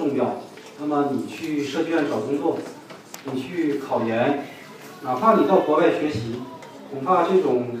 [0.00, 0.36] 重要。
[0.80, 2.56] 那么你去设计院找工作，
[3.30, 4.46] 你去考研，
[5.02, 6.40] 哪怕你到国外学习，
[6.90, 7.78] 恐怕这种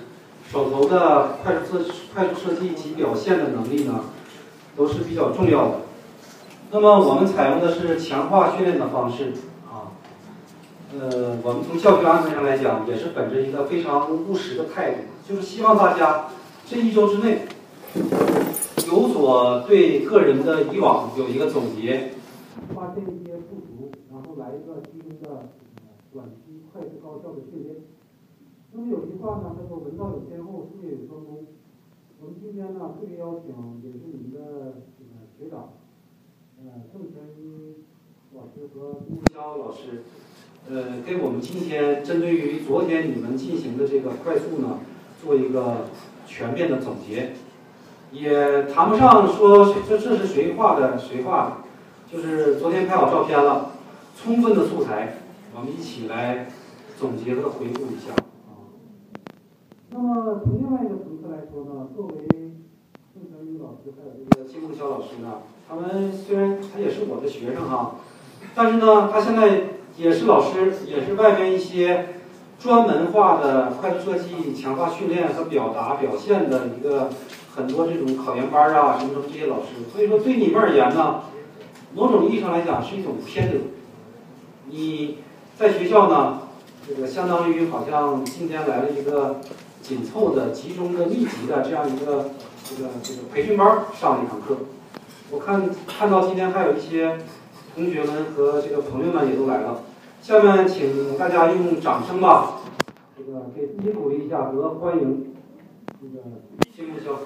[0.52, 4.04] 手头的快速设快速设计及表现的能力呢，
[4.76, 5.74] 都是比较重要的。
[6.70, 9.32] 那么我们采用的是强化训练的方式
[9.66, 9.96] 啊，
[10.92, 16.26] 呃，我们从教学安排上来讲，也是本着一个非常务实的态度，就是希望大家
[16.68, 17.46] 这一周之内
[19.20, 22.12] 我对个人的以往有一个总结。
[22.74, 25.50] 发现一些不足，然后来一个集中的
[26.12, 27.76] 短期、快速、高效的训练。
[28.72, 31.46] 那么有句话呢，叫做“文道有先后，术业有专攻”。
[32.20, 35.74] 我们今天呢，特别邀请也是你们的这个学长，
[36.58, 37.84] 呃，郑全一
[38.34, 40.04] 老师和朱潇老师，
[40.68, 44.80] 呃，给我们今天针对于昨天你们进行的这个快速呢，
[45.22, 45.88] 做一个
[46.26, 47.32] 全面的总结。
[48.12, 51.52] 也谈不上说这这是谁画的，谁画的。
[52.10, 53.70] 就是昨天拍好照片了，
[54.20, 55.18] 充分的素材，
[55.54, 56.48] 我们一起来
[56.98, 58.12] 总结和回顾一下
[58.48, 58.66] 啊。
[59.90, 62.26] 那么从另外一个层次来说呢，作为
[63.14, 67.96] 郑成宇老师还有这个金梦潇老师呢，他们虽然他也是我的学生哈，
[68.56, 72.06] 但是呢，他现在也是老师，也是外边一些
[72.58, 77.10] 专门化的快速设计强化训练和表达表现的一个
[77.54, 81.22] 很多这种考研班啊什么什么这些老师，所以说对你们而言呢。
[81.92, 83.58] 某种意义上来讲是一种偏得。
[84.70, 85.18] 你
[85.58, 86.42] 在学校呢，
[86.86, 89.40] 这个相当于好像今天来了一个
[89.82, 92.30] 紧凑的、集中的、密集的这样一个
[92.62, 94.56] 这个这个培训班上了一堂课。
[95.32, 97.18] 我看看到今天还有一些
[97.74, 99.82] 同学们和这个朋友们也都来了。
[100.22, 102.60] 下面请大家用掌声吧，
[103.18, 105.34] 这个给自己鼓励一下和欢迎
[106.00, 106.24] 这个
[106.74, 107.18] 金木潇。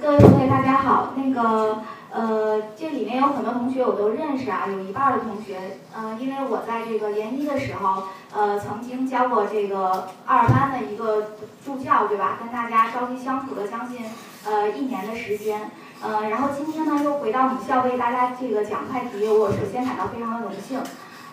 [0.00, 1.12] 各位同学，大家好。
[1.14, 8.04] 那个，呃，这里面有很多同学我都认识啊，有一半的同学，呃，因为我在这个研一的时候，
[8.34, 11.32] 呃，曾经教过这个二班的一个
[11.62, 12.38] 助教，对吧？
[12.40, 14.06] 跟大家朝夕相处了将近
[14.46, 15.70] 呃一年的时间，
[16.02, 20.80] 呃，然后今天呢又回到母校为大家这个讲快题，我首先感到非常的荣幸，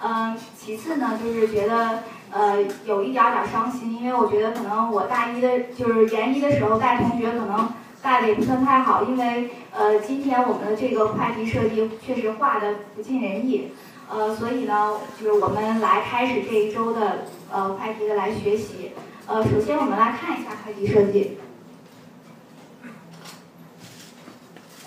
[0.01, 7.69] 嗯，其次呢就是觉得呃有一点点伤心，因为我觉得可能我大一的就是研一的时候带同学可能。
[8.03, 13.69] 带的也不算太好，因为呃，今天我们的这个快题设计确实画的不尽人意，
[14.09, 17.19] 呃，所以呢，就是我们来开始这一周的
[17.49, 18.91] 呃快题的来学习。
[19.25, 21.37] 呃，首先我们来看一下快题设计。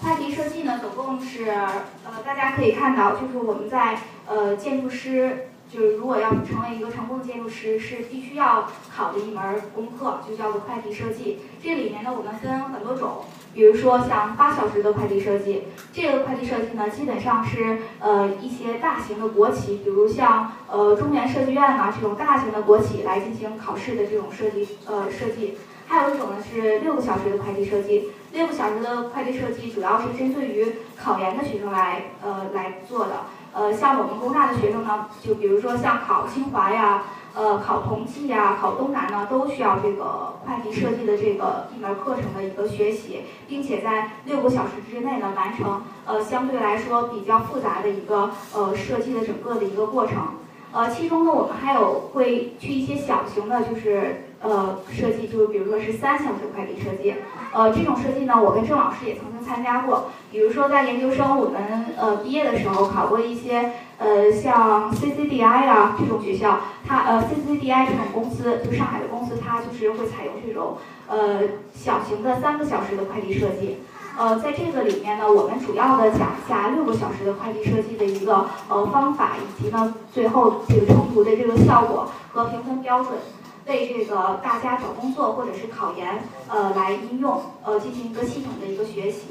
[0.06, 5.48] 快题设计呢，总共是呃，大家可以看到，就是我们在呃建筑师。
[5.68, 11.40] 就是如果要成为一个成功的建筑师，是必须要考的一门功课，就叫做快题设计。
[11.60, 25.58] 这里面呢，我们分很多种，比如说像八小时的快题设计，这个快题设计呢，基本上是呃一些大型的国企，比如像呃中原设计院啊这种大型的国企来进行考试的这种设计呃设计。
[25.88, 33.22] 还有一种呢是六个小时的快题设计，六个小时的快题设计主要是针对于考研的学生来呃来做的。
[33.54, 37.04] 呃，像我们工大的学生呢，就比如说像考清华呀，
[37.34, 50.16] 呃，考同济呀，考东南呢，都需要这个快题设计的这个一门课程的一个学习，并且在六个小时之内呢，完成呃相对来说比较复杂的一个呃设计的整个的一个过程。
[50.72, 57.14] 呃，其中呢，我们还有会去一些小型的，就是呃设计，就是比如说是三小时快递设计，
[57.52, 60.10] 呃，这种设计呢，我跟郑老师也曾经参加过。
[60.30, 70.76] 比如说在研究生我们呃毕业的时候考过一些呃像 CCDI 啊这种学校，它呃 CCDI 这种公司，就上海的公司，它就是会采用这种
[71.08, 71.40] 呃
[71.74, 73.78] 小型的三个小时的快递设计。
[74.18, 83.12] 呃，在这个里面呢，我们主要的讲一下六个小时的快递设计的一个呃方法，以及呢最后这个成图的这个效果和评分标准，
[83.66, 89.28] 为这个大家找工作或者是考研呃来应用呃进行一个系统的一个学习。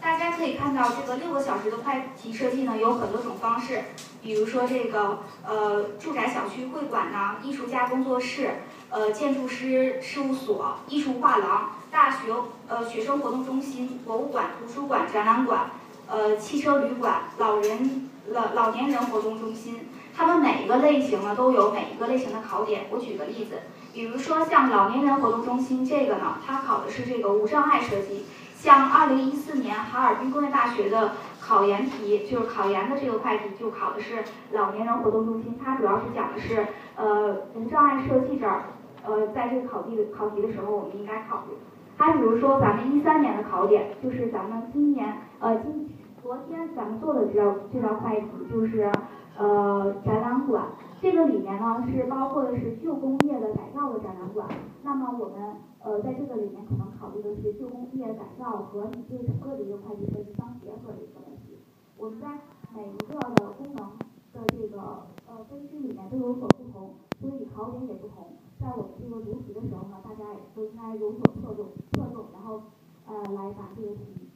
[0.00, 3.84] 大家可以看到，这个六个小时的快题设计呢，有很多种方式，
[4.22, 8.62] 比如说这个呃住宅小区会馆呐，艺术家工作室。
[8.92, 12.34] 呃，建筑师事务所、艺术画廊、大学
[12.66, 15.70] 呃学生活动中心、博物馆、图书馆、展览馆、
[16.08, 22.86] 呃汽车旅馆、老人老老年人活动中心，他们每一个类型呢都有每一个类型的考点。
[22.90, 23.60] 我举个例子，
[23.92, 28.24] 比如说像老年人活动中心这个呢，它考的是这个无障碍设计。
[28.54, 34.22] 像二零一四年哈尔滨工业大学的考研题，就是考研的这个快题，就考的是
[34.52, 38.64] 老年人活动中心，它主要是讲的是呃无障碍设计这儿，
[39.06, 41.56] 呃在这个考题考题的时候，我们应该考虑。
[41.96, 45.88] 还比如说咱们一三年的考点，就是咱们今年呃今
[46.22, 48.92] 昨天咱们做的这道这道快题，就是
[49.40, 50.68] 呃展览馆。
[51.00, 54.46] 这个里面呢是包括的是旧工业的改造的展览馆，
[54.82, 61.56] 那么我们呃在这个里面可能考虑的是旧工业改造和你这整个的一个会计设计相结合的一个问题。
[61.96, 62.40] 我们在
[62.74, 63.96] 每一个的功能
[64.34, 68.36] 的这个呃分区里面都有所不同，所以考点也不同。
[68.60, 72.60] 在我们这个读题的时候呢，大家也都应该有所侧重侧重，然后
[73.06, 74.28] 呃来答这个题。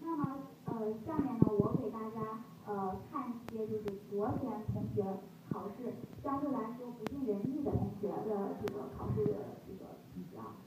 [0.00, 0.36] 那么
[0.66, 2.38] 呃下面呢我给大家。
[2.68, 5.02] 呃，看一些就是昨天同学
[5.50, 10.60] 考试相对来说不尽人意的同学的这个考试的这个题啊。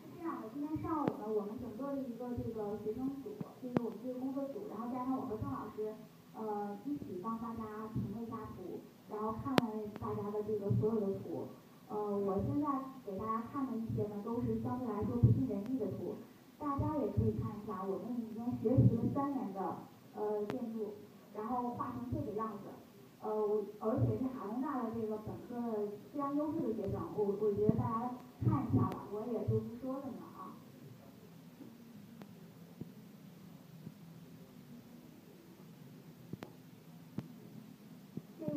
[0.00, 5.96] 是这样的，今天上午呢，我们整个的一个这个学生组，就是我们这个工作组，然后加上我和郑老师，
[6.34, 8.82] 呃，一起帮大家评了一下图。
[9.08, 9.65] 然后看了
[10.06, 11.48] 大家的这个所有的图，
[11.88, 12.68] 呃，我现在
[13.04, 16.14] 给大家看的一些呢，都是相对来说不尽人意的图，
[16.60, 19.78] 大家也可以看一下，我们已经学习了三年的
[20.14, 20.94] 呃建筑，
[21.34, 22.70] 然后画成这个样子，
[23.20, 28.10] 呃，而且是哈工大的这个本科非常优秀的学生，我我觉得大家
[28.46, 30.22] 看一下吧，我也就不说了呢。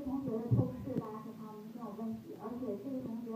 [0.05, 3.33] 同学的透视大家可以看到明显有问题，而且这个同学，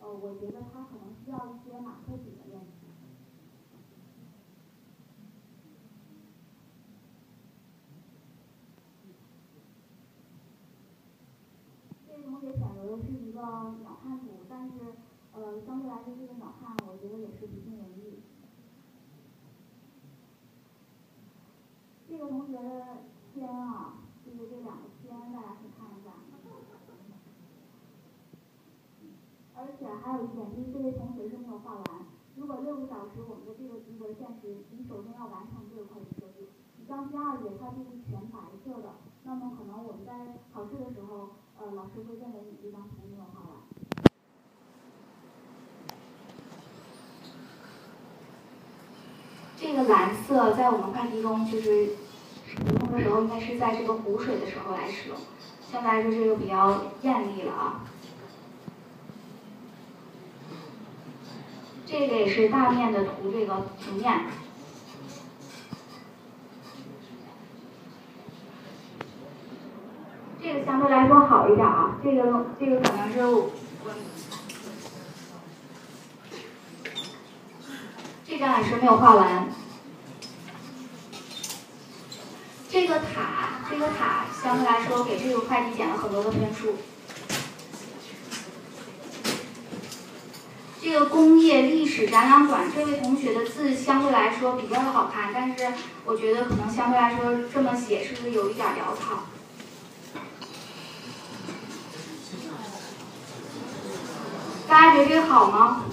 [0.00, 2.86] 呃，我觉得他可能需要一些马克笔的练习。
[12.06, 13.40] 这位同学选择的是一个
[13.80, 14.72] 鸟瞰图，但是，
[15.32, 18.22] 呃，相对来说这个鸟瞰，我觉得也是不尽人意。
[22.08, 25.84] 这个同学的天啊，就是这两个天，大家可以看。
[29.56, 31.84] 而且还有一点，就是这位同学是没有画完。
[32.36, 36.44] 如果六个小时我们的这个及格线时，你首先要完成这个会计设计。
[36.76, 43.64] 你像第二页，它就是全白色的，那么可能我们在考试的时候，呃，老师会认为你这张图没有画完。
[49.56, 51.96] 这个蓝色在我们快题中就是
[52.44, 55.16] 使用的时候，应该是在这个湖水的时候来使用，
[55.62, 57.84] 相对来说这个比较艳丽了啊。
[61.96, 64.22] 这个也是大面的图，这个平面。
[70.42, 73.50] 这个相对来说好一点啊，这个这个可能是我，
[78.26, 79.46] 这张也是没有画完。
[82.68, 86.74] 这个塔，这个塔相对来说给这个快递减了很多的分数。
[90.84, 95.72] 这个工业历史展览馆，这位同学的字相对来说比较的好看，但是
[96.04, 99.20] 我觉得可能相对来说这么写是不是有一点潦草？
[104.68, 105.84] 大家觉得这个好吗？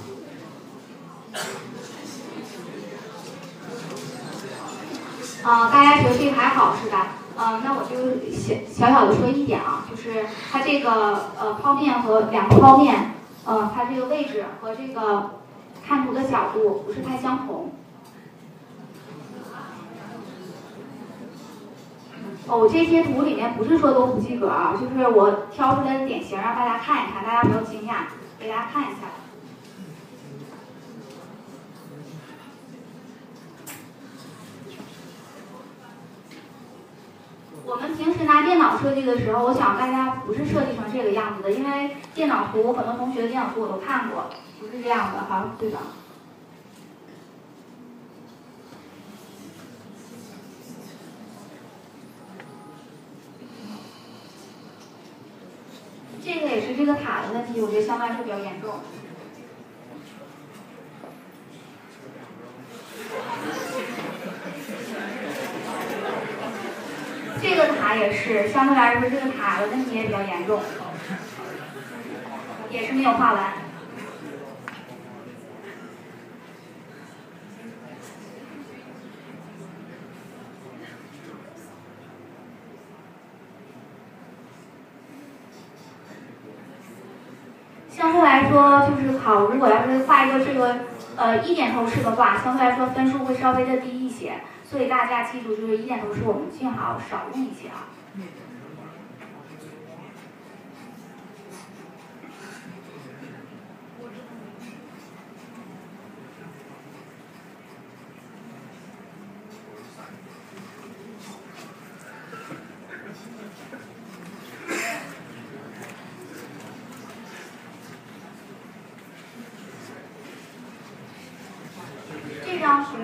[5.43, 7.13] 啊，大家觉得这个还好是吧？
[7.37, 13.13] 嗯，那我就小小小的说一点啊，就是它这个呃剖面和两个剖面。
[13.45, 15.41] 呃，它这个位置和这个
[15.83, 17.71] 看图的角度不是太相同。
[22.47, 28.07] 哦，这些图里面不是说都不及格啊，就是我挑出来的典型让大家看一看，大家不要惊讶，
[28.39, 29.07] 给大家看一下。
[37.71, 44.25] 我们平时拿电脑设计的时候，我想大家不是设计成这个样子的，因为电脑图很多同学的电脑图我都看过，
[44.59, 45.79] 不是这样的哈，对吧？
[56.21, 58.81] 这个也是这个塔的问题，我觉得相对来说比较严重。
[67.95, 70.61] 也是相对来说这个塔的问题也比较严重。
[72.69, 73.53] 也是没有画完。
[87.89, 90.90] 相对来说就是考如果要是画一个这个
[91.21, 94.41] 呃一点透视的话，相对来说分数会稍微的低一些。
[94.63, 97.85] 所以大家记住，就是一点透视我们最好少用一些啊。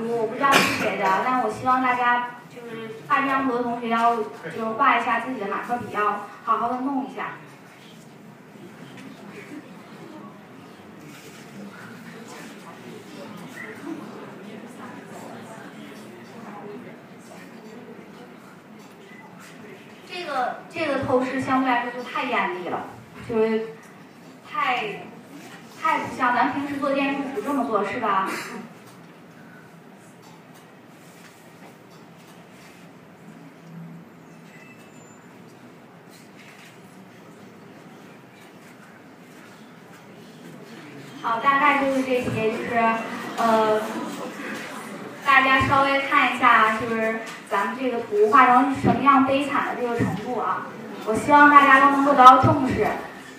[0.10, 7.34] 我不知道是谁的，但我希望大家就是画这张图的同学要就是画一下自己的马克笔，要好好的弄一下。
[20.10, 22.86] 这个这个透视相对来说就太艳丽了，
[23.30, 23.68] 就是
[24.50, 25.04] 太
[25.82, 28.30] 太不像咱平时做建筑不这么做是吧？
[41.22, 42.76] 好，大概就是这些，就是
[43.38, 43.82] 呃，
[45.26, 50.68] 大家稍微看一下，就是咱们这个图画成什么样悲惨的这个程度啊。
[51.08, 52.86] 我希望大家都能够得到重视。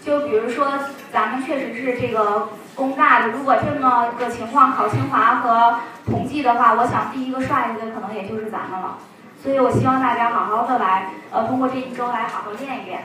[0.02, 0.72] 就比如说，
[1.12, 8.96] 咱们确实是这个工大的，如果这么个情况考清华和同济的话，我想第一个刷下去的可能也就是咱们了。
[9.42, 13.02] 所以我希望大家好好的来，呃，通过这一周来好好练一练。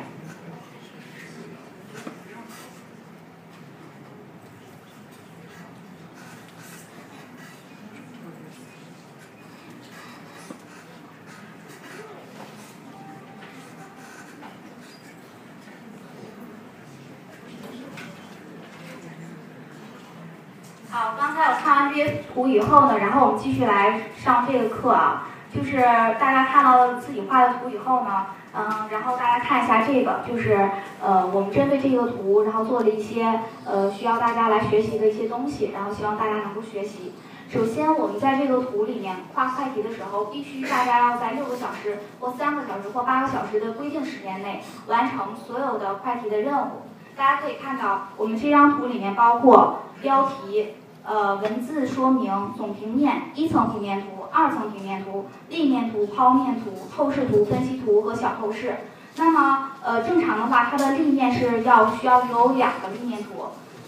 [20.89, 25.27] 好，刚才我看完这些图以后呢，然后我们继续来上这个课啊。
[25.53, 25.77] 就是
[26.19, 30.67] 大家看到了自己画的图以后呢，嗯，然后大家看一下这个，就是
[30.99, 37.13] 呃，我们针对这个图，然后做了一些呃需要大家来学习的一些东西，然后希望大家能够学习。
[37.51, 46.81] 首先，我们在这个图里面画快题的时候，必须大家要在六个小时或三个小时或八个小时的规定时间内完成所有的快题的任务。
[47.15, 50.77] 大家可以看到，我们这张图里面包括标题。
[51.05, 58.77] 呃，文字说明、总平面、一层平面图、二层平面图、立面图、剖面图、透视图、分析图和小透视。
[59.17, 63.31] 那么，呃，正常的话，它的立面是要需要有两个立面图。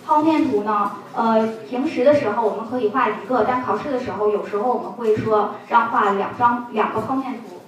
[0.05, 7.62] 剖面图呢，呃，平时的时候我们可以画一个，但考试的时候有时候我们会说让画两张两个剖面图。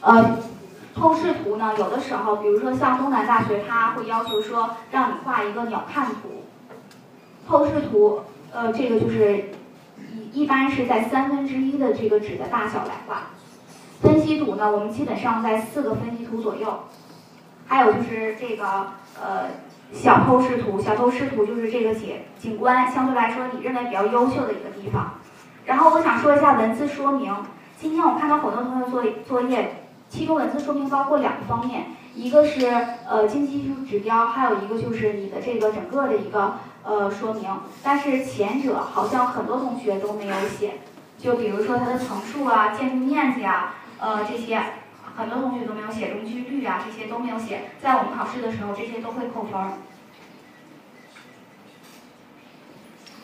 [0.00, 0.38] 呃，
[0.96, 6.44] 透视图呢，有的时候，比如说像东南大学，它会要求说让你画一个鸟瞰图。
[7.46, 8.22] 透视图。
[8.54, 9.46] 呃，这个就是
[10.32, 13.30] 一一般是在三分之一的这个纸的大小来画。
[14.00, 16.84] 分析图呢，我们基本上在四个分析图左右。
[17.66, 18.64] 还有就是这个
[19.20, 19.48] 呃
[19.92, 25.14] 小透视图，小透视图就是这个景景观相对来说你认为比较优秀的一个地方。
[25.64, 27.34] 然后我想说一下文字说明。
[27.76, 29.83] 今天我看到很多同学做作业，
[30.14, 32.66] 其中文字说明包括两个方面，一个是
[33.08, 36.54] 呃经济技术指标，还有一个就是你的这个整个的一个。
[36.86, 37.50] 呃，说明，
[37.82, 40.72] 但是前者好像很多同学都没有写，
[41.18, 44.62] 就比如说它的层数啊、建筑面积啊，呃，这些
[45.16, 49.58] 很多同学都没有写，容积率啊这些都没有写，在我们考试的时候这些都会扣分。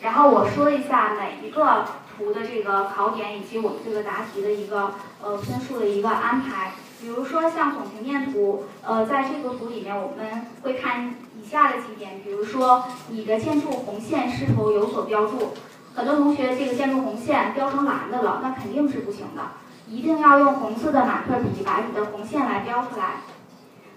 [0.01, 1.85] 然后我说一下每一个
[2.21, 6.73] 图的这个考点以及我们这个答题的一个呃分数的一个安排。
[7.01, 15.53] 比如说像总平面图，呃，在这个图里面我们会看以下的几点，比如说你的建筑红线是否有所标注。
[15.95, 19.41] 很多同学这个建筑红线标成蓝的了，那肯定是不行的，
[19.87, 23.15] 一定要用红色的马克笔把你的红线来标出来。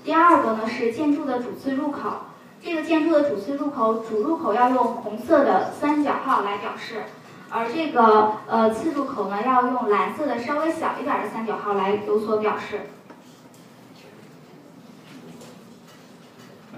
[0.02, 2.23] 第二个呢是建筑的主次入口，
[2.62, 7.02] 这个建筑的主次入口主入口要用红色的三角号来表示。
[7.50, 12.90] 而这个呃次入口呢，要用蓝色的稍微小一点的三角号来有所表示。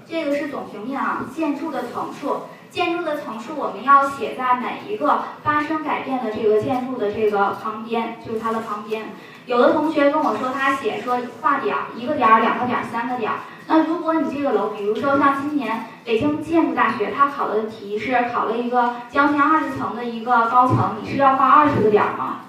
[0.09, 9.07] 这个是总平面啊，建筑的层数，建筑的层数我们要写在每一个发生改变的这个建筑的这个旁边，就是它的旁边。
[9.47, 13.39] 有的同学跟我说，他写说画点儿，一个点儿、两个点儿、三个点儿。
[13.67, 22.41] 那如果你这个楼，比如说像今年北京建筑大学，它考的题是考了一个将近二十层的一个高层，你是要画二十个点吗？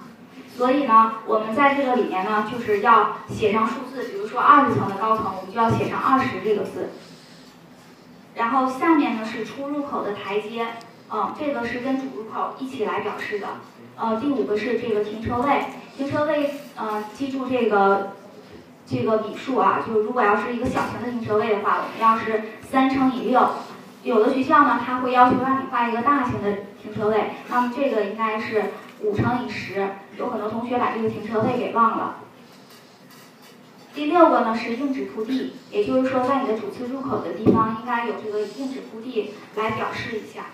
[0.57, 6.91] 所以呢，我们在这个里面呢，就是要写上数字，比如说二十层的高层，我们就要写上二十这个字。
[8.35, 10.67] 然后下面呢是出入口的台阶，
[11.13, 13.47] 嗯，这个是跟主入口一起来表示的。
[13.97, 15.65] 呃，第五个是这个停车位，
[15.97, 18.13] 停车位，呃，记住这个
[18.91, 23.47] 这个笔数啊，就是如果要是一个小型的停车位的话，我们要是三乘以六。
[24.03, 28.65] 有的学校呢，它会要求让你画一个大型的停车位，那么这个应该是
[29.01, 29.91] 五乘以十。
[30.17, 32.21] 有很多同学把这个停车位给忘了。
[33.95, 40.47] 第六个呢是硬纸铺地，也就是说在你的主次入口的地方应该有这个硬纸铺地来表示一下。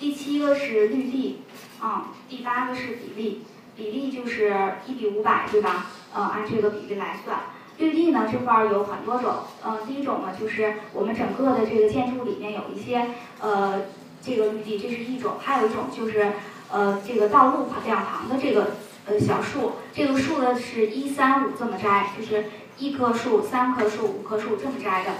[0.00, 1.42] 第七个是绿地，
[1.80, 3.42] 啊，第八个是比例，
[3.76, 5.86] 比例就是一比五百，对吧？
[6.14, 7.40] 呃，按这个比例来算。
[7.76, 13.08] 绿地呢这块儿有很多种，嗯，第一种呢就是我们整个的这个建筑里面有一些
[13.40, 13.82] 呃
[14.22, 16.32] 这个绿地，这是一种，还有一种就是
[16.70, 18.76] 呃这个道路两旁的这个。
[19.06, 22.46] 呃，小树，这个树呢是一三五这么摘，就是
[22.78, 25.10] 一棵树、三棵树、五棵树这么摘的。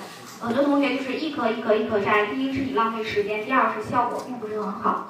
[0.41, 5.09] 很多同学就是一棵一棵一棵摘，第一是你浪费时间，第二是效果并不是很好。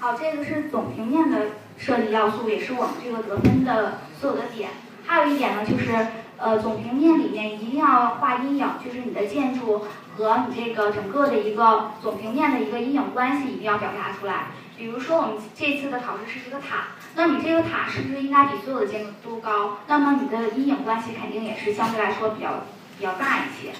[0.00, 1.46] 好，这个是总平面的
[1.80, 4.68] 设计要素，也是我们这个得分的所有的点。
[5.06, 6.06] 还有一点呢，就是
[6.36, 14.48] 呃，总平面里面一定要画阴影，就是你的建筑和你这个整个的一个总平面的一个阴影关系一定要表达出来。
[14.76, 19.78] 比如说，我们这次的考试是一个塔，那你这个塔是不是应该比所有的建筑都高？
[19.88, 22.64] 那么你的阴影关系肯定也是相对来说比较
[22.98, 23.72] 比较大一些。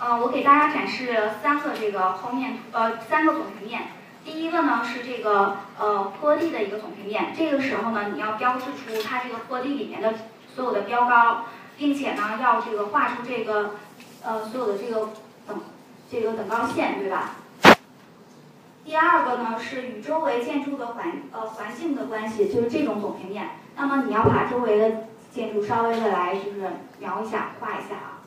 [0.00, 3.82] 呃，我给大家展示三个这个剖面图，呃，三个总平面。
[4.24, 10.14] 第一个呢是这个呃坡地的一个总平面，这个时候呢你要标志出它这个坡地里面的
[10.54, 11.44] 所有的标高，
[11.76, 13.74] 并且呢要这个画出这个
[14.22, 15.10] 呃所有的这个
[15.46, 15.60] 等
[16.10, 17.36] 这个等高线，对吧？
[18.82, 23.50] 第二个呢是与周围建筑的环呃环境的关系，就是这种总平面。
[23.76, 28.24] 那么你要把周围的建筑稍微的来就是描一下画一下啊。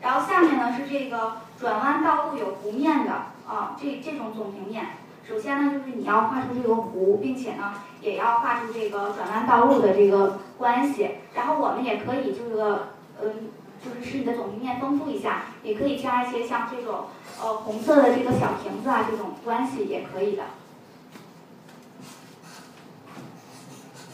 [0.00, 3.12] 然后下面呢是这个转弯道路有弧面的
[3.46, 4.86] 啊，这这种总平面。
[5.28, 11.10] 首先呢就是你要画出这个弧，并且呢也要画出这个转弯道路的这个关系。
[11.34, 12.88] 然后我们也可以这个
[13.22, 13.50] 嗯。
[13.84, 17.06] 就是使你的总平面丰富一下，也可以加一些像这种
[17.40, 20.44] 呃红色的这个小瓶子啊，这种关系也可以的。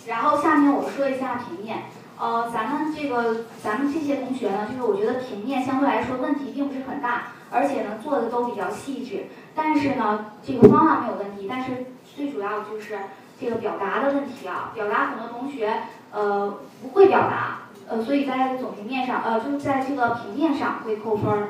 [0.07, 1.83] 然后下面我说一下平面，
[2.19, 9.27] 呃，咱们这个咱们这些同学呢，就是我觉得平面相对来说问题并不是很大，而且呢做的都比较细致，
[9.59, 12.97] 但是呢这个方法没有问题，但是最主要就是
[13.41, 17.63] 这个表达的问题啊，表达很多同学呃不会表达。
[17.91, 21.49] 呃，所以在总平面上，呃，就是在这个平面上会扣分儿。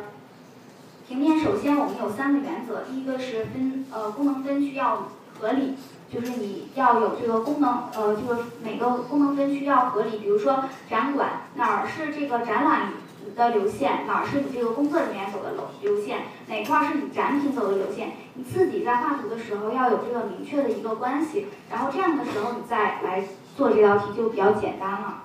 [1.09, 5.09] 平面首先我们有三个原则，第一个是分呃功能分区要
[5.41, 5.75] 合理，
[6.09, 10.19] 就是你要有这个功能，呃，就是每个功能分区要合理。
[10.19, 12.93] 比如说展馆哪儿是这个展览
[13.37, 23.25] 的流线，哪是你这个工作人员走的流流线，哪块儿是你展品走的流线，你自己在画图的时候要有这个明确的一个关系，然后这样的时候你再来
[23.57, 25.23] 做这道题就比较简单了。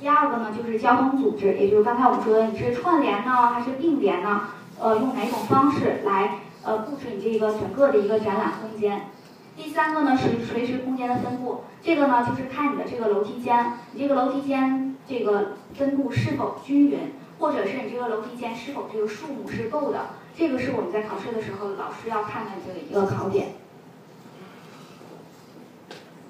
[0.00, 4.48] 第二个呢，就是交通组织，也就是刚才我们说的，你是串联呢，还是并联呢？
[4.80, 9.02] 呃，用哪种方式来呃布置你这个整个的一个展览空间？
[9.54, 23.54] 第三个呢是垂直空间的分布，这个呢就是看你的这个楼梯间，你这个楼梯间这个分布是否均匀，或者是你这个楼梯间是否这个数目是够的，这个是我们在考试的时候老师要看的这个一个考点。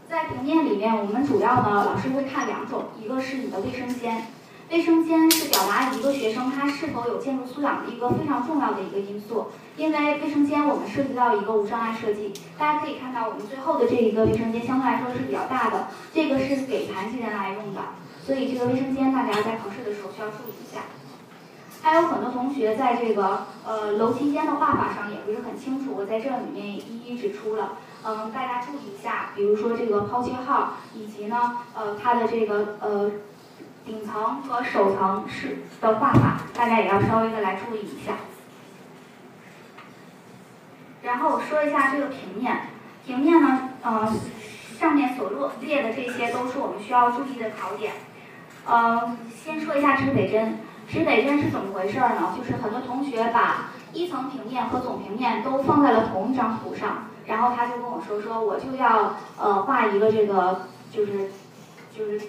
[0.08, 4.26] 在平面里面，我们主要呢，老师会看两种，一个是你的卫生间，
[4.70, 17.80] 卫生间是表达一个学生他是否有建筑素养的一个非常重要的一个因素，因为卫生间我们涉及到一个无障碍设计，大家可以看到我们最后的这一个卫生间相对来说是比较大的，这个是给残疾人来用的，
[18.24, 20.82] 所以这个卫生间大家在考试的时候需要注意一下。
[21.82, 27.78] 还有很多同学在这个呃楼梯间的画法上也不是很清楚，我在这里面一一指出了。
[28.04, 33.10] 嗯，大家注意一下，比如说这个抛接号，以及呢，呃，它的这个呃
[33.84, 38.12] 顶层和首层是的画法，大家也要稍微的来注意一下。
[41.02, 42.68] 然后我说一下这个平面，
[43.04, 44.12] 平面呢，呃，
[44.78, 47.92] 上面所落列的这些都是我们需要注意的考点。
[48.64, 52.34] 呃，先说一下指北针，指北针是怎么回事呢？
[52.36, 57.08] 就是很多同学把一层平面和总平面都放在了同一张图上。
[57.26, 61.30] 然后他就跟我说说，我就要呃画一个这个就是
[61.96, 62.20] 就是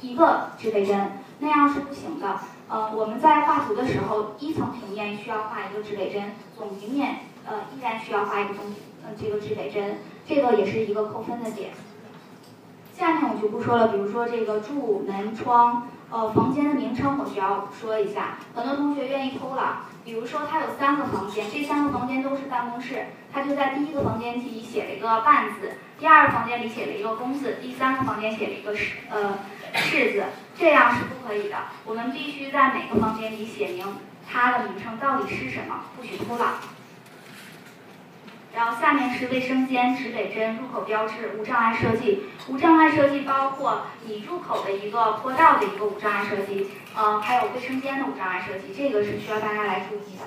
[0.00, 2.38] 一个指北针，那样是不行的。
[2.68, 8.64] 呃，我们在画图的时候，一层平面需要画一个指北针，总平面呃依然需要画一个总
[9.02, 11.70] 呃这个指北针，这个也是一个扣分的点。
[12.98, 29.38] 下面我就不说了，比如说这个柱门窗呃，房间的名称我需要说一下，很多同学愿意偷懒，比如说他有三个房间，这三个房间都是办公室，他就在第一个房间里写了一个半字，第二个房间里写了一个工字，第三个房间写了一个士呃
[29.74, 30.24] 士字，
[30.58, 31.56] 这样是不可以的。
[31.84, 33.86] 我们必须在每个房间里写明
[34.28, 36.54] 它的名称到底是什么，不许偷懒。
[38.58, 42.24] 然后下面是卫生间、指北针、入口标志、无障碍设计。
[42.48, 46.66] 无障碍设计包括你入口的一个坡道的一个无障碍设计，
[46.96, 50.24] 呃，还有卫生间的无障碍设计，这个是需要大家来注意的。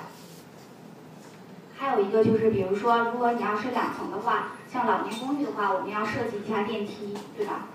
[1.76, 7.66] 还有一个就是，比如说，如果你要是两层的话，像老年公寓的话，我们要设计一下电梯，对吧？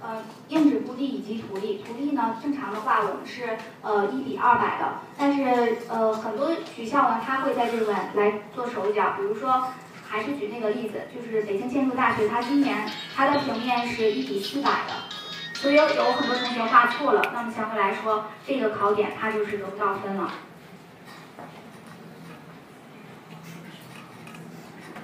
[0.00, 9.68] 呃，硬质铺地以及土地，土地呢，正常的话我们是呃一比二百的，但是呃很多学校呢，它会在这个来做手脚，比如说
[10.08, 14.94] 还是举那个例子，就是北京建筑大学，它今年它的平面是一比四百的，
[15.54, 20.30] 所以有很多同学画错了，那么相对来说这个考点它就是得不到分了。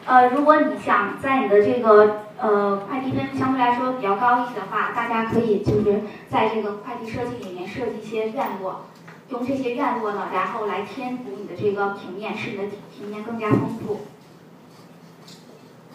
[0.07, 8.85] 呃，如果你想在你的这个呃，快递分相对来说比较高一些的话，大家可以就是在这个快递设计里面设计一些院落，
[9.31, 12.65] 用这些院落呢，然后来填补你的这个平面，使你的
[12.95, 14.03] 平面更加丰富。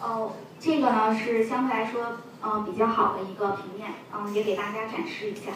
[0.00, 2.00] 哦，这个呢是相对来说
[2.42, 5.52] 嗯比较好的一个平面，嗯，也给大家展示一下。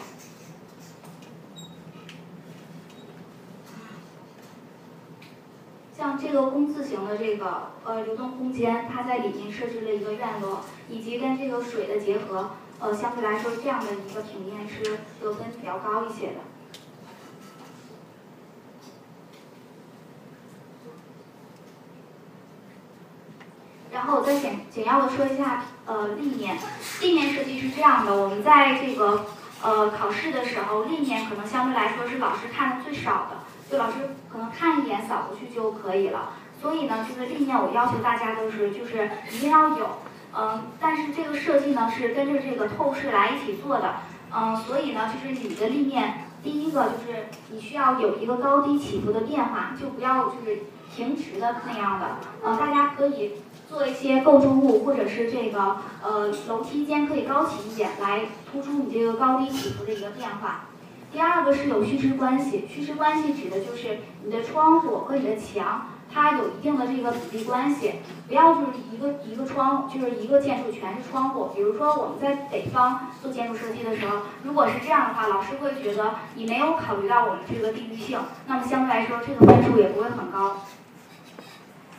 [6.05, 16.33] 像这个工字形的这个呃流动空间，它在里面设置了一个院落，以及跟这个水的结合，呃，相对来说这样的一个平面是得分比较高一些的。
[23.91, 26.55] 然后我再简简要的说一下呃立面，
[27.01, 29.25] 立面设计是这样的，我们在这个
[29.63, 33.54] 呃考试的时候，立面可能相对来说是老师看的最少的。
[33.69, 33.93] 就老师
[34.31, 39.97] 可能看一眼扫过去就可以了，所以呢，就是立面我要求大家都是就是一定要有，
[40.37, 43.95] 嗯，但是这个设计呢是跟着这个透视来一起做的，
[44.31, 50.63] 嗯，所以呢就是你的立面，第一个就是你需要有一个高低起伏的变化，就不要就是
[50.95, 53.33] 平直的那样的，呃，大家可以
[53.67, 60.65] 做一些构筑物或者是这个呃楼梯间可以高起一点来突出你这个高低起伏的一个变化。
[61.15, 67.93] 第二个是有虚实关系，虚实关系指的就是你的窗户和你的墙，它有一定的这个比例关系，
[68.27, 71.51] 不要就是一个一个窗，就是一个建筑全是窗户。
[71.55, 80.65] 比如说我们在北方做建筑设计的时候，如果是这样的话，老师会觉得你没有考虑到我们这个地域性，那么相对来说这个分数也不会很高。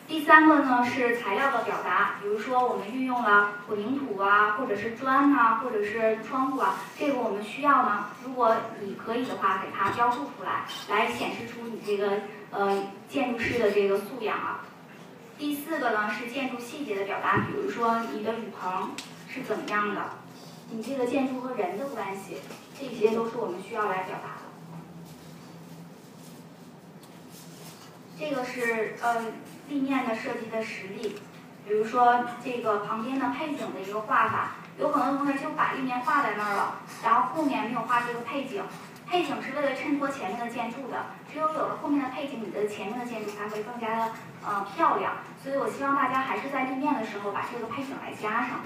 [0.09, 8.07] 第三个呢是材料的表达，比如说我们运用了混凝土啊，或者是砖呐，或者是窗户啊，这个我们需要呢。
[8.25, 12.21] 如果你可以的话，给它标注出来，来显示出你这个
[12.53, 14.61] 呃建筑师的这个素养啊。
[15.37, 18.93] 第四个呢是建筑细节的表达，比如说你的雨棚
[19.29, 20.03] 是怎么样的，
[20.71, 22.37] 你这个建筑和人的关系，
[22.79, 24.43] 这些都是我们需要来表达的。
[28.17, 29.25] 这个是呃。
[29.69, 31.17] 立面的设计的实例，
[31.67, 38.63] 比如说这个旁边的配景的一个画法，有很多同学就把立面画在那儿了，然后后面没有画这个配景。
[39.09, 44.13] 配景是为了衬托前面的建筑的，只有有了后面的配景，你的前面的建筑才会更加的
[44.45, 45.13] 呃漂亮。
[45.41, 48.61] 所以我希望大家还是在立面的时候把这个配景来加上。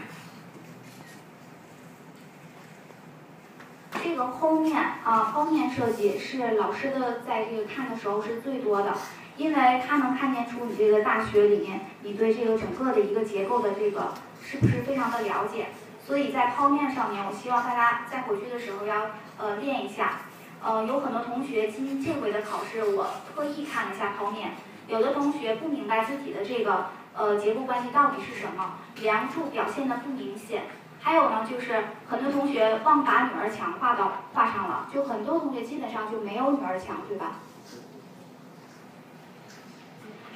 [4.03, 8.95] 这个剖面啊，剖面设计是老师的在这个看的时候是最多的。
[9.41, 14.13] 因为他能看见出你这个大学里面，你对这个整个的一个结构的这个
[14.45, 15.69] 是不是非常的了解，
[16.07, 20.19] 所以在剖面上面，我希望大家在回去的时候要呃练一下。
[20.63, 24.51] 呃，有很多同学今这回的考试，我特意看了一下剖面，
[24.89, 30.65] 有的同学不明白自己的这个呃结构关系到底是什么，梁柱表现的不明显，
[31.01, 37.37] 还有呢就是很多同学忘把女儿墙画到画上了，就很多同学基本上就没有女儿墙，对吧？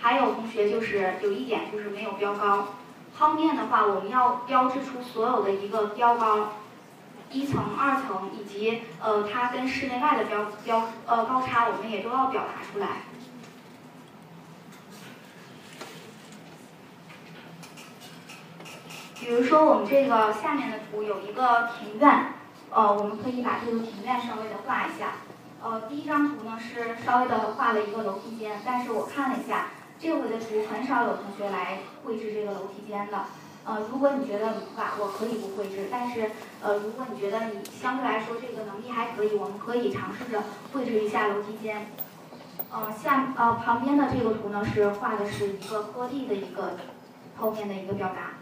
[0.05, 2.75] 还有同学就是有一点就是没有标高，
[3.19, 6.53] 剖面的话，我们要标志出所有的一个标高，
[7.31, 12.89] 一层、二层以及呃它跟室内外的标标呃高差，我们也都要表达出来。
[19.19, 22.35] 比如说我们这个下面的图有一个庭院，
[22.71, 25.13] 呃，我们可以把这个庭院稍微的画一下。
[25.63, 29.69] 呃，第一张图呢是稍微的画了一个楼梯间，但是我看了一下。
[30.05, 33.25] 这回的图很少有同学来绘制这个楼梯间的，
[33.65, 40.43] 呃，如果你觉得哇，我可以不绘制，但是呃，如果你觉得你相对来说这个能力还可以，我们可以尝试着
[40.75, 41.87] 绘制一下楼梯间。
[42.71, 46.77] 呃，下呃旁边的这个图呢是画的是一个坡地的一个
[47.39, 48.35] 后面的一个表达。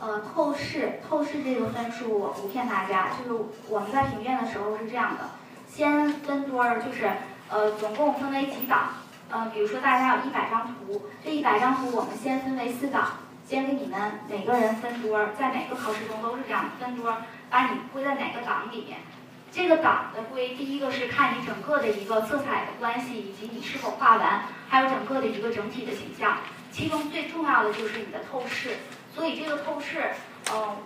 [0.00, 5.30] 呃，透视透视这个分数我不骗大家，就是我们在评卷的时候是这样的，
[5.74, 7.10] 先分多儿，就是
[7.50, 8.90] 呃总共分为几档。
[9.28, 17.16] 呃，比如说大家有一百张图，这一百张图我们先分为四档，先给你们每个人分桌，在每个考试中都是这样分桌，
[17.50, 18.98] 把你归在哪个档里面。
[19.50, 26.36] 这个档的归，第一个是看你整个的一个色彩的关系，以及你是否画完，还有整个的一个整体的形象。
[26.70, 28.76] 其中最重要的就是你的透视，
[29.12, 30.10] 所以这个透视，
[30.52, 30.76] 嗯，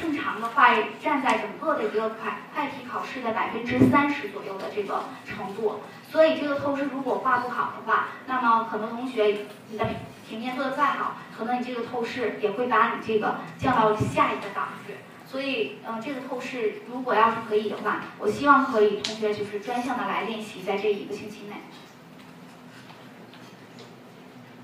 [0.00, 5.80] 正常的话占在整个的一个快快题考试的百分之三十左右的这个程度。
[6.10, 9.86] 所以这个透视如果画不好的话，那么很多同学你的
[10.28, 14.94] 平面做的再好，可能你这个透视也会把你这个降到下一个档次。
[15.26, 21.56] 所以，嗯，这个透视如果要是可以的话，我希望可以同学就是专项的来练习，在这一个星期内。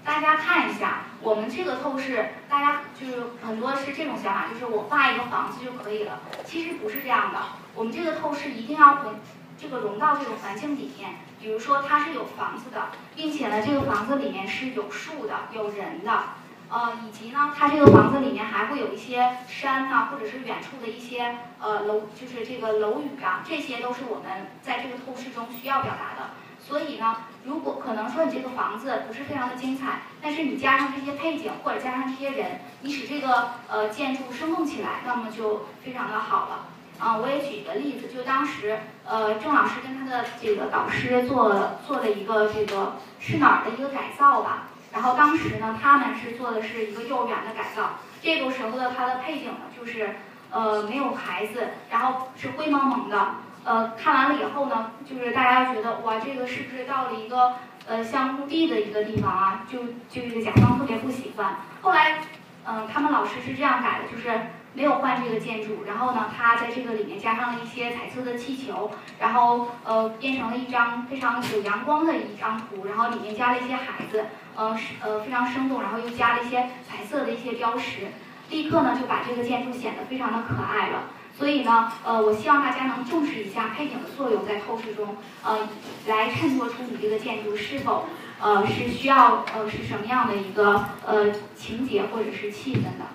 [0.05, 6.21] 大家看一下，我们这个透视，大家就是很多是这种想法，就是我画一个房子就可以了。
[6.45, 7.39] 其实不是这样的，
[7.77, 9.15] 我们这个透视一定要混，
[9.57, 11.17] 这个融到这种环境里面。
[11.41, 16.25] 比如说它是有房子的，并且呢，这个房子里面是有树的、有人的，
[16.69, 26.31] 呃，以及呢，它这个房子里面还会有一些山呐，或者是远处的一些呃楼，就是这个楼宇啊，这些都是我们在这个透视中需要表达的。
[26.65, 36.67] 所以呢，如果可能说你这个房子不是非常的精彩，但是你加上这些配景或者加上这些人，你使这个呃建筑生动起来，那么就非常的好了。
[36.99, 44.69] 啊，我也举一个例子，就当时呃郑老师跟他的这个导师做做了一个这个是哪儿的一个改造吧。
[44.93, 47.99] 然后当时呢，他们是做的是一个幼儿园的改造。
[48.23, 50.15] 这个时候的它的配景呢，就是
[50.53, 53.35] 呃没有孩子，然后是灰蒙蒙的。
[53.65, 57.55] 呃，看完了以后呢，就是大家觉得哇，这个是不是到了一个
[57.87, 59.65] 呃像墓地的一个地方啊？
[59.71, 61.57] 就就是甲方特别不喜欢。
[61.81, 62.19] 后来，
[62.67, 78.09] 嗯，他们老师是这样改的，就是没有换这个建筑，然后呢，他在这个里面加上了一些彩色的气球，然后呃变成了一张非常有阳光的一张图，然后里面加了一些孩子，呃呃非常生动，然后又加了一些彩色的一些标识，
[78.51, 81.05] 立刻呢就把这个建筑显得非常的可爱了。
[81.43, 85.69] 所以呢，呃，我希望大家能重视一下配景的作用，在透视中，呃，
[86.07, 88.05] 来衬托出你这个建筑是否，
[88.41, 93.07] 呃，是需要，呃，是什么样的一个，呃，情节或者是气氛的。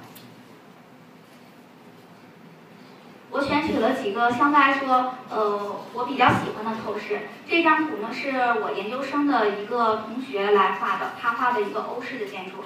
[3.31, 7.29] 我选取了几个相对来说，呃，我比较喜欢的透视。
[7.47, 12.57] 这张图呢，是我研究生的一个同学来画的，他画的一个欧式的建筑。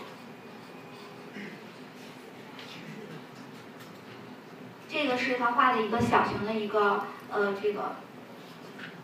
[5.01, 7.95] 这个是他画的一个小型的一个呃，这个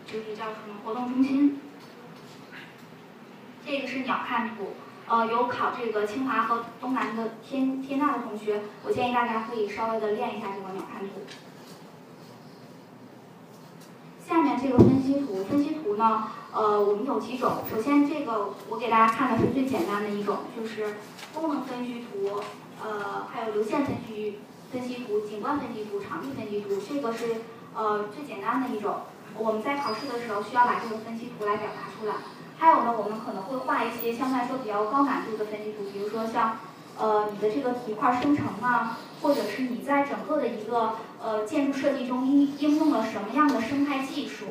[0.06, 1.60] 就是叫什么活动中心。
[3.66, 4.76] 这个是鸟瞰图，
[5.08, 11.26] 呃，有考这个清华和东南的天天大的同学，我建议大家可以稍微的练一下这个鸟瞰图。
[14.24, 17.64] 下面这个分析图，分析图呢，呃，我们有几种。
[17.68, 20.98] 首先，这个我给大家看的是最简单的一种，就是
[21.34, 22.40] 功能分析图，
[22.84, 24.38] 呃，还有流线分析。
[24.72, 27.42] 分析图、景观分析图、场地分析图，这个是
[27.76, 28.96] 呃最简单的一种。
[29.38, 32.16] 我们在考试的时候需要把这个分析图来表达出来。
[32.58, 36.58] 还有呢，我们可能会画一些相对来说比较高难度的分析图，比如说像
[36.98, 44.46] 呃你的这个体块生成啊，或者是你在整个的一个呃建筑设计中应应用了什么样的生态技术。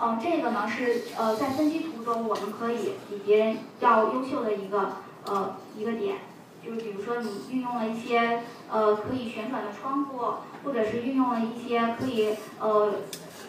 [0.00, 6.16] 嗯，这个呢是呃在分析图中我们可以比别人要优秀的一个呃一个点。
[6.64, 10.18] 就是比如说，你运用了一些呃可以旋转的窗户，
[10.64, 12.92] 或者是运用了一些可以呃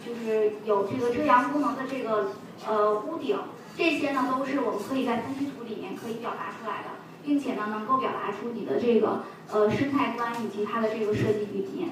[0.05, 2.31] 就是有这个遮阳功能的这个
[2.65, 3.37] 呃屋顶，
[3.75, 6.89] 这些呢都是我们可以在分析图里面可以表达出来的，
[7.23, 11.89] 并且呢能够表达出你的这个呃生态观以及它的这个设计理念。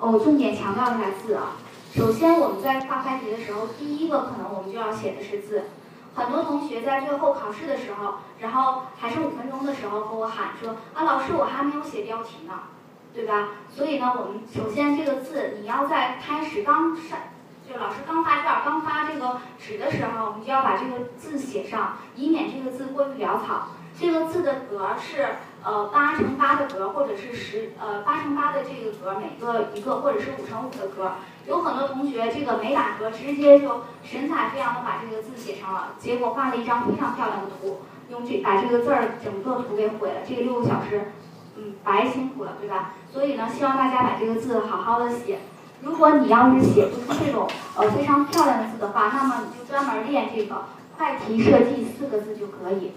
[0.00, 1.56] 哦，重点强调一下字啊，
[1.94, 5.62] 首先我们在画开题的时候，第一个可能我们就要写的是字。
[6.14, 12.54] 很多同学在最后考试的时候，然后还剩五分钟的时候和我喊说：“啊，老师，我还没有写标题呢，
[13.14, 17.18] 对吧？”所以呢，我们首先这个字你要在开始刚上，
[17.68, 23.68] 就老师刚发卷、刚发这个纸的时候，我们就要把这个字写上，以免这个字过于潦草。
[24.00, 25.26] 这个字的格是
[25.64, 31.12] 呃八乘八的格，或者是十呃八乘八的这个格，每个一个，或者是五乘五的格。
[31.46, 40.16] 有很多同学这个没打格，直接就神采飞扬的把这个字写上了，结果画了一张非常漂亮的图，用这把这个字儿整个图给毁了。
[40.28, 41.12] 这个六个小时，
[41.56, 42.92] 嗯，白辛苦了，对吧？
[43.10, 45.38] 所以呢，希望大家把这个字好好的写。
[45.80, 50.64] 如果你要是写不出这种呃非常漂亮的字的话，那么你就专门练这个
[50.96, 52.92] 快题设计四个字就可以，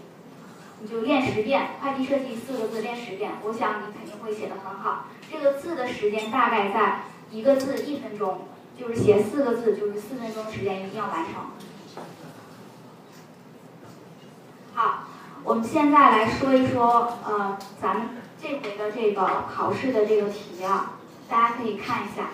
[0.82, 5.06] 你就练十遍，快递设计四个字练十遍，我想你肯定会写的很好。
[5.32, 8.48] 这个字的时间大概在一个字一分钟，
[8.80, 11.36] 就是写四个字就是四分钟时间一定要完成。
[14.74, 15.04] 好，
[15.44, 18.10] 我们现在来说一说呃咱们
[18.41, 20.94] 这回的这个考试的这个题啊，
[21.30, 22.30] 大家可以看一下。